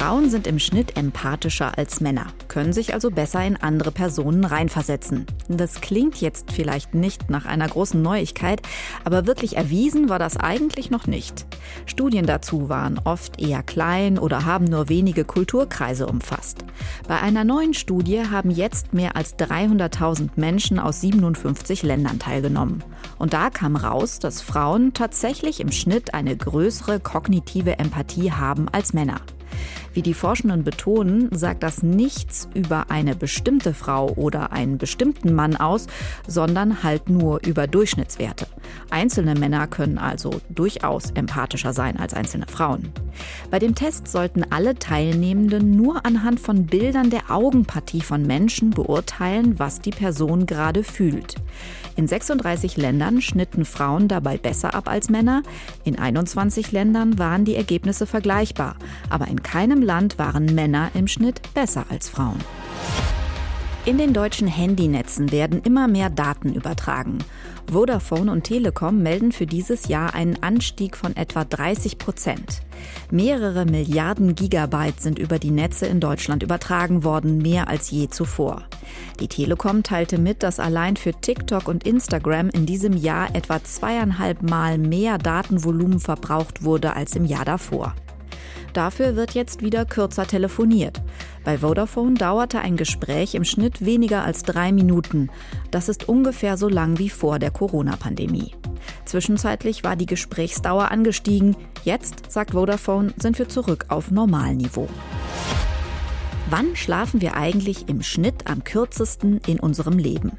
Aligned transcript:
Frauen 0.00 0.30
sind 0.30 0.46
im 0.46 0.58
Schnitt 0.58 0.96
empathischer 0.96 1.76
als 1.76 2.00
Männer, 2.00 2.28
können 2.48 2.72
sich 2.72 2.94
also 2.94 3.10
besser 3.10 3.44
in 3.44 3.58
andere 3.58 3.90
Personen 3.92 4.46
reinversetzen. 4.46 5.26
Das 5.46 5.82
klingt 5.82 6.22
jetzt 6.22 6.52
vielleicht 6.52 6.94
nicht 6.94 7.28
nach 7.28 7.44
einer 7.44 7.68
großen 7.68 8.00
Neuigkeit, 8.00 8.62
aber 9.04 9.26
wirklich 9.26 9.58
erwiesen 9.58 10.08
war 10.08 10.18
das 10.18 10.38
eigentlich 10.38 10.90
noch 10.90 11.06
nicht. 11.06 11.44
Studien 11.84 12.24
dazu 12.24 12.70
waren 12.70 12.98
oft 13.04 13.42
eher 13.42 13.62
klein 13.62 14.18
oder 14.18 14.46
haben 14.46 14.64
nur 14.64 14.88
wenige 14.88 15.26
Kulturkreise 15.26 16.06
umfasst. 16.06 16.64
Bei 17.06 17.20
einer 17.20 17.44
neuen 17.44 17.74
Studie 17.74 18.22
haben 18.22 18.50
jetzt 18.50 18.94
mehr 18.94 19.16
als 19.16 19.36
300.000 19.36 20.30
Menschen 20.36 20.78
aus 20.78 21.02
57 21.02 21.82
Ländern 21.82 22.18
teilgenommen. 22.18 22.82
Und 23.18 23.34
da 23.34 23.50
kam 23.50 23.76
raus, 23.76 24.18
dass 24.18 24.40
Frauen 24.40 24.94
tatsächlich 24.94 25.60
im 25.60 25.70
Schnitt 25.70 26.14
eine 26.14 26.34
größere 26.34 27.00
kognitive 27.00 27.78
Empathie 27.78 28.32
haben 28.32 28.66
als 28.70 28.94
Männer. 28.94 29.20
Wie 29.92 30.02
die 30.02 30.14
Forschenden 30.14 30.62
betonen, 30.62 31.28
sagt 31.32 31.62
das 31.62 31.82
nichts 31.82 32.48
über 32.54 32.90
eine 32.90 33.16
bestimmte 33.16 33.74
Frau 33.74 34.10
oder 34.10 34.52
einen 34.52 34.78
bestimmten 34.78 35.34
Mann 35.34 35.56
aus, 35.56 35.88
sondern 36.28 36.82
halt 36.82 37.08
nur 37.10 37.40
über 37.44 37.66
Durchschnittswerte. 37.66 38.46
Einzelne 38.90 39.34
Männer 39.34 39.66
können 39.66 39.98
also 39.98 40.40
durchaus 40.48 41.10
empathischer 41.10 41.72
sein 41.72 41.98
als 41.98 42.14
einzelne 42.14 42.46
Frauen. 42.46 42.92
Bei 43.50 43.58
dem 43.58 43.74
Test 43.74 44.08
sollten 44.08 44.44
alle 44.50 44.76
Teilnehmenden 44.76 45.76
nur 45.76 46.06
anhand 46.06 46.38
von 46.38 46.66
Bildern 46.66 47.10
der 47.10 47.30
Augenpartie 47.30 48.00
von 48.00 48.22
Menschen 48.22 48.70
beurteilen, 48.70 49.58
was 49.58 49.80
die 49.80 49.90
Person 49.90 50.46
gerade 50.46 50.84
fühlt. 50.84 51.34
In 51.96 52.06
36 52.06 52.76
Ländern 52.76 53.20
schnitten 53.20 53.64
Frauen 53.64 54.08
dabei 54.08 54.38
besser 54.38 54.74
ab 54.74 54.88
als 54.88 55.10
Männer. 55.10 55.42
In 55.84 55.98
21 55.98 56.72
Ländern 56.72 57.18
waren 57.18 57.44
die 57.44 57.56
Ergebnisse 57.56 58.06
vergleichbar. 58.06 58.76
Aber 59.10 59.28
in 59.28 59.42
keinem 59.42 59.79
Land 59.82 60.18
waren 60.18 60.46
Männer 60.54 60.90
im 60.94 61.06
Schnitt 61.06 61.40
besser 61.54 61.86
als 61.90 62.08
Frauen. 62.08 62.38
In 63.86 63.96
den 63.96 64.12
deutschen 64.12 64.46
Handynetzen 64.46 65.32
werden 65.32 65.62
immer 65.62 65.88
mehr 65.88 66.10
Daten 66.10 66.52
übertragen. 66.52 67.18
Vodafone 67.72 68.30
und 68.30 68.44
Telekom 68.44 69.02
melden 69.02 69.32
für 69.32 69.46
dieses 69.46 69.88
Jahr 69.88 70.14
einen 70.14 70.42
Anstieg 70.42 70.98
von 70.98 71.16
etwa 71.16 71.44
30 71.44 71.96
Prozent. 71.96 72.60
Mehrere 73.10 73.64
Milliarden 73.64 74.34
Gigabyte 74.34 75.00
sind 75.00 75.18
über 75.18 75.38
die 75.38 75.50
Netze 75.50 75.86
in 75.86 75.98
Deutschland 75.98 76.42
übertragen 76.42 77.04
worden, 77.04 77.38
mehr 77.38 77.68
als 77.68 77.90
je 77.90 78.10
zuvor. 78.10 78.64
Die 79.18 79.28
Telekom 79.28 79.82
teilte 79.82 80.18
mit, 80.18 80.42
dass 80.42 80.60
allein 80.60 80.96
für 80.96 81.12
TikTok 81.12 81.66
und 81.66 81.84
Instagram 81.84 82.50
in 82.50 82.66
diesem 82.66 82.96
Jahr 82.96 83.34
etwa 83.34 83.64
zweieinhalb 83.64 84.42
Mal 84.42 84.76
mehr 84.76 85.16
Datenvolumen 85.16 86.00
verbraucht 86.00 86.64
wurde 86.64 86.94
als 86.94 87.16
im 87.16 87.24
Jahr 87.24 87.46
davor. 87.46 87.94
Dafür 88.72 89.16
wird 89.16 89.32
jetzt 89.32 89.62
wieder 89.62 89.84
kürzer 89.84 90.26
telefoniert. 90.26 91.02
Bei 91.44 91.58
Vodafone 91.58 92.14
dauerte 92.14 92.60
ein 92.60 92.76
Gespräch 92.76 93.34
im 93.34 93.44
Schnitt 93.44 93.84
weniger 93.84 94.24
als 94.24 94.42
drei 94.42 94.72
Minuten. 94.72 95.30
Das 95.70 95.88
ist 95.88 96.08
ungefähr 96.08 96.56
so 96.56 96.68
lang 96.68 96.98
wie 96.98 97.10
vor 97.10 97.38
der 97.38 97.50
Corona-Pandemie. 97.50 98.54
Zwischenzeitlich 99.04 99.84
war 99.84 99.96
die 99.96 100.06
Gesprächsdauer 100.06 100.90
angestiegen. 100.90 101.56
Jetzt, 101.84 102.30
sagt 102.30 102.52
Vodafone, 102.52 103.12
sind 103.16 103.38
wir 103.38 103.48
zurück 103.48 103.86
auf 103.88 104.10
Normalniveau. 104.10 104.88
Wann 106.50 106.74
schlafen 106.74 107.20
wir 107.20 107.36
eigentlich 107.36 107.88
im 107.88 108.02
Schnitt 108.02 108.50
am 108.50 108.64
kürzesten 108.64 109.40
in 109.46 109.60
unserem 109.60 109.98
Leben? 109.98 110.32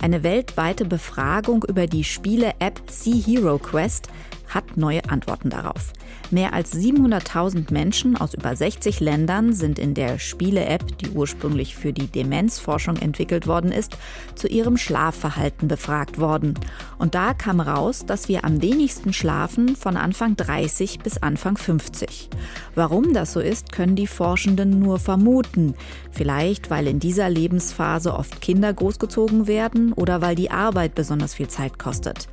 Eine 0.00 0.24
weltweite 0.24 0.84
Befragung 0.84 1.64
über 1.68 1.86
die 1.86 2.02
Spiele-App 2.02 2.82
Sea 2.90 3.14
Hero 3.14 3.58
Quest 3.58 4.08
hat 4.54 4.76
neue 4.76 5.08
Antworten 5.08 5.50
darauf. 5.50 5.92
Mehr 6.30 6.54
als 6.54 6.74
700.000 6.74 7.72
Menschen 7.72 8.16
aus 8.16 8.32
über 8.32 8.56
60 8.56 9.00
Ländern 9.00 9.52
sind 9.52 9.78
in 9.78 9.92
der 9.92 10.18
Spiele-App, 10.18 10.98
die 10.98 11.10
ursprünglich 11.10 11.76
für 11.76 11.92
die 11.92 12.06
Demenzforschung 12.06 12.96
entwickelt 12.96 13.46
worden 13.46 13.70
ist, 13.70 13.98
zu 14.34 14.48
ihrem 14.48 14.78
Schlafverhalten 14.78 15.68
befragt 15.68 16.18
worden. 16.18 16.54
Und 16.98 17.14
da 17.14 17.34
kam 17.34 17.60
raus, 17.60 18.04
dass 18.06 18.28
wir 18.28 18.44
am 18.44 18.62
wenigsten 18.62 19.12
schlafen 19.12 19.76
von 19.76 19.96
Anfang 19.96 20.36
30 20.36 21.00
bis 21.00 21.18
Anfang 21.18 21.56
50. 21.56 22.30
Warum 22.74 23.12
das 23.12 23.34
so 23.34 23.40
ist, 23.40 23.72
können 23.72 23.96
die 23.96 24.06
Forschenden 24.06 24.78
nur 24.78 24.98
vermuten. 24.98 25.74
Vielleicht, 26.10 26.70
weil 26.70 26.86
in 26.86 26.98
dieser 26.98 27.28
Lebensphase 27.28 28.14
oft 28.14 28.40
Kinder 28.40 28.72
großgezogen 28.72 29.46
werden 29.46 29.92
oder 29.92 30.22
weil 30.22 30.34
die 30.34 30.50
Arbeit 30.50 30.94
besonders 30.94 31.34
viel 31.34 31.48
Zeit 31.48 31.78
kostet. 31.78 32.28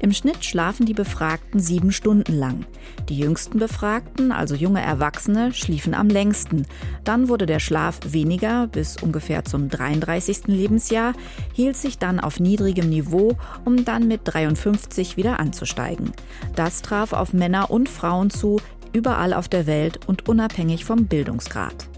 Im 0.00 0.12
Schnitt 0.12 0.44
schlafen 0.44 0.86
die 0.86 0.94
Befragten 0.94 1.60
sieben 1.64 1.90
Stunden 1.90 2.38
lang. 2.38 2.66
Die 3.08 3.18
jüngsten 3.18 3.58
Befragten, 3.58 4.30
also 4.30 4.54
junge 4.54 4.80
Erwachsene, 4.80 5.52
schliefen 5.52 5.94
am 5.94 6.08
längsten. 6.08 6.66
Dann 7.02 7.28
wurde 7.28 7.46
der 7.46 7.58
Schlaf 7.58 7.98
weniger 8.06 8.66
bis 8.68 8.96
ungefähr 9.02 9.44
zum 9.44 9.68
33. 9.68 10.46
Lebensjahr, 10.46 11.14
hielt 11.52 11.76
sich 11.76 11.98
dann 11.98 12.20
auf 12.20 12.38
niedrigem 12.38 12.88
Niveau, 12.88 13.36
um 13.64 13.84
dann 13.84 14.06
mit 14.06 14.20
53 14.24 15.16
wieder 15.16 15.40
anzusteigen. 15.40 16.12
Das 16.54 16.82
traf 16.82 17.12
auf 17.12 17.32
Männer 17.32 17.70
und 17.70 17.88
Frauen 17.88 18.30
zu, 18.30 18.60
überall 18.92 19.34
auf 19.34 19.48
der 19.48 19.66
Welt 19.66 20.00
und 20.06 20.28
unabhängig 20.28 20.84
vom 20.84 21.06
Bildungsgrad. 21.06 21.88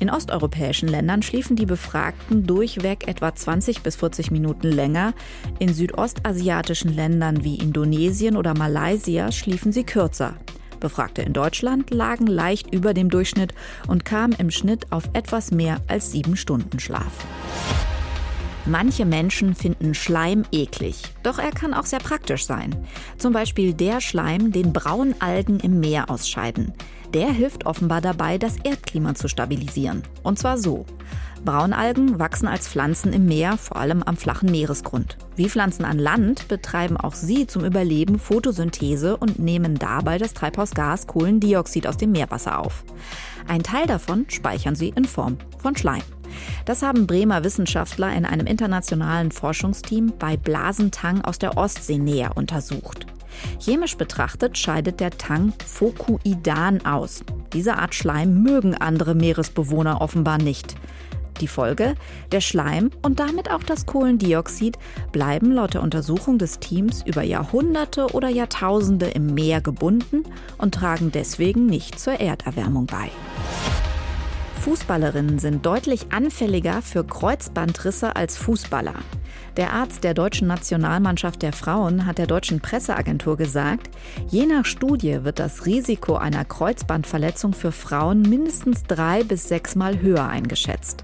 In 0.00 0.10
osteuropäischen 0.10 0.88
Ländern 0.88 1.22
schliefen 1.22 1.56
die 1.56 1.66
Befragten 1.66 2.46
durchweg 2.46 3.08
etwa 3.08 3.34
20 3.34 3.82
bis 3.82 3.96
40 3.96 4.30
Minuten 4.30 4.68
länger. 4.68 5.14
In 5.58 5.72
südostasiatischen 5.72 6.94
Ländern 6.94 7.44
wie 7.44 7.56
Indonesien 7.56 8.36
oder 8.36 8.54
Malaysia 8.54 9.30
schliefen 9.32 9.72
sie 9.72 9.84
kürzer. 9.84 10.34
Befragte 10.80 11.22
in 11.22 11.32
Deutschland 11.32 11.90
lagen 11.90 12.26
leicht 12.26 12.74
über 12.74 12.92
dem 12.92 13.08
Durchschnitt 13.08 13.54
und 13.88 14.04
kamen 14.04 14.34
im 14.38 14.50
Schnitt 14.50 14.92
auf 14.92 15.04
etwas 15.14 15.50
mehr 15.50 15.78
als 15.86 16.12
sieben 16.12 16.36
Stunden 16.36 16.78
Schlaf. 16.78 17.24
Manche 18.66 19.04
Menschen 19.04 19.54
finden 19.54 19.92
Schleim 19.92 20.44
eklig, 20.50 21.02
doch 21.22 21.38
er 21.38 21.50
kann 21.50 21.74
auch 21.74 21.84
sehr 21.84 21.98
praktisch 21.98 22.46
sein. 22.46 22.74
Zum 23.18 23.34
Beispiel 23.34 23.74
der 23.74 24.00
Schleim, 24.00 24.52
den 24.52 24.72
Braunalgen 24.72 25.60
im 25.60 25.80
Meer 25.80 26.08
ausscheiden. 26.08 26.72
Der 27.12 27.28
hilft 27.28 27.66
offenbar 27.66 28.00
dabei, 28.00 28.38
das 28.38 28.56
Erdklima 28.64 29.14
zu 29.14 29.28
stabilisieren. 29.28 30.02
Und 30.22 30.38
zwar 30.38 30.56
so. 30.56 30.86
Braunalgen 31.44 32.18
wachsen 32.18 32.48
als 32.48 32.66
Pflanzen 32.66 33.12
im 33.12 33.26
Meer, 33.26 33.58
vor 33.58 33.76
allem 33.76 34.02
am 34.02 34.16
flachen 34.16 34.50
Meeresgrund. 34.50 35.18
Wie 35.36 35.50
Pflanzen 35.50 35.84
an 35.84 35.98
Land 35.98 36.48
betreiben 36.48 36.96
auch 36.96 37.12
sie 37.12 37.46
zum 37.46 37.66
Überleben 37.66 38.18
Photosynthese 38.18 39.18
und 39.18 39.38
nehmen 39.38 39.78
dabei 39.78 40.16
das 40.16 40.32
Treibhausgas 40.32 41.06
Kohlendioxid 41.06 41.86
aus 41.86 41.98
dem 41.98 42.12
Meerwasser 42.12 42.58
auf. 42.58 42.82
Ein 43.46 43.62
Teil 43.62 43.86
davon 43.86 44.24
speichern 44.28 44.74
sie 44.74 44.88
in 44.88 45.04
Form 45.04 45.36
von 45.58 45.76
Schleim. 45.76 46.02
Das 46.64 46.82
haben 46.82 47.06
Bremer 47.06 47.44
Wissenschaftler 47.44 48.14
in 48.14 48.24
einem 48.24 48.46
internationalen 48.46 49.30
Forschungsteam 49.30 50.12
bei 50.18 50.36
Blasentang 50.36 51.22
aus 51.22 51.38
der 51.38 51.56
Ostsee 51.56 51.98
näher 51.98 52.36
untersucht. 52.36 53.06
Chemisch 53.60 53.96
betrachtet 53.96 54.58
scheidet 54.58 55.00
der 55.00 55.10
Tang 55.10 55.52
Fokuidan 55.66 56.84
aus. 56.86 57.24
Diese 57.52 57.76
Art 57.76 57.94
Schleim 57.94 58.42
mögen 58.42 58.74
andere 58.74 59.14
Meeresbewohner 59.14 60.00
offenbar 60.00 60.38
nicht. 60.38 60.76
Die 61.40 61.48
Folge? 61.48 61.94
Der 62.30 62.40
Schleim 62.40 62.90
und 63.02 63.18
damit 63.18 63.50
auch 63.50 63.64
das 63.64 63.86
Kohlendioxid 63.86 64.78
bleiben 65.10 65.50
laut 65.50 65.74
der 65.74 65.82
Untersuchung 65.82 66.38
des 66.38 66.60
Teams 66.60 67.02
über 67.04 67.22
Jahrhunderte 67.22 68.06
oder 68.12 68.28
Jahrtausende 68.28 69.06
im 69.06 69.34
Meer 69.34 69.60
gebunden 69.60 70.22
und 70.58 70.74
tragen 70.74 71.10
deswegen 71.10 71.66
nicht 71.66 71.98
zur 71.98 72.14
Erderwärmung 72.20 72.86
bei. 72.86 73.10
Fußballerinnen 74.64 75.38
sind 75.38 75.66
deutlich 75.66 76.10
anfälliger 76.10 76.80
für 76.80 77.04
Kreuzbandrisse 77.04 78.16
als 78.16 78.38
Fußballer. 78.38 78.94
Der 79.58 79.74
Arzt 79.74 80.04
der 80.04 80.14
deutschen 80.14 80.48
Nationalmannschaft 80.48 81.42
der 81.42 81.52
Frauen 81.52 82.06
hat 82.06 82.16
der 82.16 82.26
deutschen 82.26 82.60
Presseagentur 82.60 83.36
gesagt, 83.36 83.90
je 84.30 84.46
nach 84.46 84.64
Studie 84.64 85.22
wird 85.22 85.38
das 85.38 85.66
Risiko 85.66 86.16
einer 86.16 86.46
Kreuzbandverletzung 86.46 87.52
für 87.52 87.72
Frauen 87.72 88.22
mindestens 88.22 88.84
drei 88.84 89.22
bis 89.22 89.48
sechsmal 89.48 90.00
höher 90.00 90.26
eingeschätzt. 90.26 91.03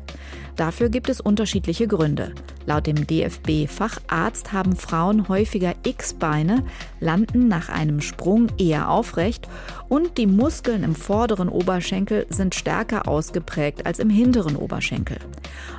Dafür 0.61 0.91
gibt 0.91 1.09
es 1.09 1.23
unterschiedliche 1.23 1.89
Gründe. 1.89 2.35
Laut 2.67 2.87
dem 2.87 3.07
DFB-Facharzt 3.07 4.53
haben 4.53 4.77
Frauen 4.77 5.27
häufiger 5.27 5.73
X-Beine, 5.85 6.65
landen 7.01 7.49
nach 7.49 7.71
einem 7.71 8.03
Sprung 8.03 8.49
eher 8.59 8.91
aufrecht 8.91 9.49
und 9.89 10.19
die 10.19 10.27
Muskeln 10.27 10.85
im 10.85 10.95
vorderen 10.95 11.49
Oberschenkel 11.49 12.27
sind 12.29 12.55
stärker 12.55 13.09
ausgeprägt 13.09 13.87
als 13.87 14.01
im 14.01 14.11
hinteren 14.11 14.55
Oberschenkel. 14.55 15.17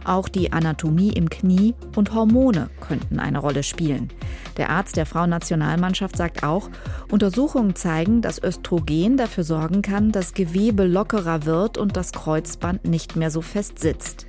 Auch 0.04 0.28
die 0.28 0.52
Anatomie 0.52 1.12
im 1.12 1.30
Knie 1.30 1.76
und 1.96 2.16
Hormone 2.16 2.72
könnten 2.80 3.20
eine 3.20 3.38
Rolle 3.38 3.62
spielen. 3.62 4.10
Der 4.58 4.72
Arzt 4.72 4.98
der 4.98 5.06
Frauennationalmannschaft 5.06 6.18
sagt 6.18 6.44
auch, 6.44 6.72
Untersuchungen 7.12 7.76
zeigen, 7.76 8.24
dass 8.24 8.42
Östrogen 8.42 9.16
dafür 9.16 9.44
sorgen 9.44 9.84
kann, 9.84 10.12
dass 10.12 10.34
Gewebe 10.34 10.88
lockerer 10.88 11.46
wird 11.46 11.78
und 11.78 11.96
das 11.96 12.14
Kreuzband 12.14 12.86
nicht 12.86 13.16
mehr 13.16 13.30
so 13.30 13.42
fest 13.42 13.78
sitzt. 13.78 14.26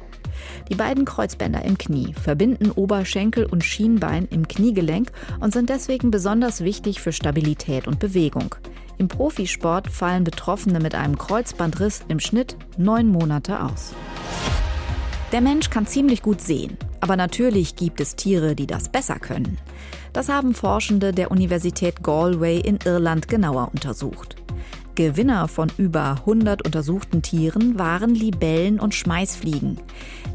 Die 0.70 0.74
beiden 0.74 1.04
Kreuzbänder 1.04 1.64
im 1.64 1.78
Knie 1.78 2.14
verbinden 2.14 2.70
Oberschenkel 2.70 3.46
und 3.46 3.64
Schienbein 3.64 4.26
im 4.30 4.48
Kniegelenk 4.48 5.12
und 5.40 5.52
sind 5.52 5.68
deswegen 5.70 6.10
besonders 6.10 6.62
wichtig 6.62 7.00
für 7.00 7.12
Stabilität 7.12 7.86
und 7.86 7.98
Bewegung. 7.98 8.54
Im 8.98 9.08
Profisport 9.08 9.88
fallen 9.88 10.24
Betroffene 10.24 10.78
mit 10.80 10.94
einem 10.94 11.18
Kreuzbandriss 11.18 12.02
im 12.08 12.20
Schnitt 12.20 12.56
neun 12.76 13.08
Monate 13.08 13.62
aus. 13.62 13.94
Der 15.32 15.40
Mensch 15.40 15.70
kann 15.70 15.86
ziemlich 15.86 16.22
gut 16.22 16.40
sehen, 16.40 16.76
aber 17.00 17.16
natürlich 17.16 17.74
gibt 17.74 18.00
es 18.00 18.16
Tiere, 18.16 18.54
die 18.54 18.66
das 18.66 18.90
besser 18.90 19.18
können. 19.18 19.58
Das 20.12 20.28
haben 20.28 20.54
Forschende 20.54 21.12
der 21.12 21.30
Universität 21.30 22.02
Galway 22.02 22.60
in 22.60 22.78
Irland 22.84 23.28
genauer 23.28 23.70
untersucht. 23.72 24.36
Gewinner 24.94 25.48
von 25.48 25.70
über 25.78 26.16
100 26.20 26.64
untersuchten 26.64 27.22
Tieren 27.22 27.78
waren 27.78 28.14
Libellen 28.14 28.78
und 28.78 28.94
Schmeißfliegen. 28.94 29.78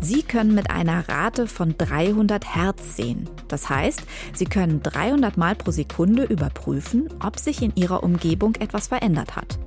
Sie 0.02 0.24
können 0.24 0.56
mit 0.56 0.72
einer 0.72 1.08
Rate 1.08 1.48
von 1.48 1.76
300 1.78 2.56
Hertz 2.56 2.96
sehen. 2.96 3.30
Das 3.48 3.70
heißt, 3.70 4.02
sie 4.34 4.46
können 4.46 4.82
300 4.82 5.38
Mal 5.38 5.56
pro 5.56 5.72
Sekunde 5.72 6.24
überprüfen, 6.24 7.08
ob 7.24 7.40
sich 7.40 7.62
in 7.62 7.76
ihrer 7.76 8.04
Umgebung 8.04 8.56
etwas 8.56 8.88
verändert 8.88 9.36
hat. 9.36 9.60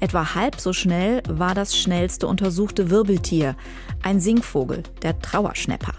Etwa 0.00 0.34
halb 0.34 0.58
so 0.58 0.72
schnell 0.72 1.22
war 1.28 1.54
das 1.54 1.76
schnellste 1.76 2.26
untersuchte 2.26 2.90
Wirbeltier, 2.90 3.56
ein 4.02 4.20
Singvogel, 4.20 4.82
der 5.02 5.18
Trauerschnepper. 5.18 5.92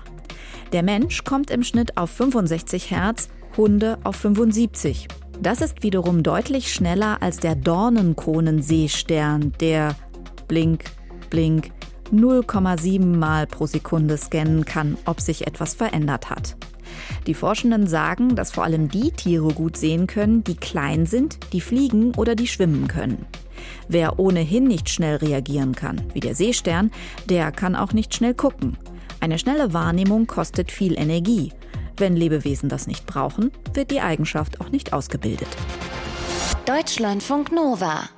Der 0.71 0.83
Mensch 0.83 1.23
kommt 1.23 1.51
im 1.51 1.63
Schnitt 1.63 1.97
auf 1.97 2.09
65 2.11 2.89
Hertz, 2.89 3.29
Hunde 3.57 3.99
auf 4.03 4.15
75. 4.15 5.07
Das 5.41 5.59
ist 5.61 5.81
wiederum 5.81 6.21
deutlich 6.21 6.71
schneller 6.71 7.23
als 7.23 7.37
der 7.37 7.55
Dornenkronenseestern, 7.55 9.53
der 9.59 9.95
blink, 10.47 10.83
blink 11.31 11.71
0,7 12.13 13.17
Mal 13.17 13.47
pro 13.47 13.65
Sekunde 13.65 14.17
scannen 14.17 14.65
kann, 14.65 14.99
ob 15.05 15.19
sich 15.19 15.47
etwas 15.47 15.73
verändert 15.73 16.29
hat. 16.29 16.57
Die 17.25 17.33
Forschenden 17.33 17.87
sagen, 17.87 18.35
dass 18.35 18.51
vor 18.51 18.65
allem 18.65 18.89
die 18.89 19.09
Tiere 19.09 19.51
gut 19.53 19.77
sehen 19.77 20.05
können, 20.05 20.43
die 20.43 20.57
klein 20.57 21.07
sind, 21.07 21.39
die 21.53 21.61
fliegen 21.61 22.13
oder 22.15 22.35
die 22.35 22.47
schwimmen 22.47 22.87
können. 22.87 23.25
Wer 23.87 24.19
ohnehin 24.19 24.65
nicht 24.65 24.89
schnell 24.89 25.15
reagieren 25.15 25.73
kann, 25.73 26.03
wie 26.13 26.19
der 26.19 26.35
Seestern, 26.35 26.91
der 27.29 27.51
kann 27.51 27.75
auch 27.75 27.93
nicht 27.93 28.13
schnell 28.13 28.35
gucken. 28.35 28.77
Eine 29.19 29.39
schnelle 29.39 29.73
Wahrnehmung 29.73 30.27
kostet 30.27 30.71
viel 30.71 30.99
Energie. 30.99 31.51
Wenn 32.01 32.15
Lebewesen 32.15 32.67
das 32.67 32.87
nicht 32.87 33.05
brauchen, 33.05 33.51
wird 33.75 33.91
die 33.91 34.01
Eigenschaft 34.01 34.59
auch 34.59 34.69
nicht 34.69 34.91
ausgebildet. 34.91 35.47
Deutschlandfunk 36.65 37.51
Nova 37.51 38.09